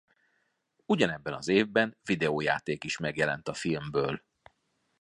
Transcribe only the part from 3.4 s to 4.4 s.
a filmből.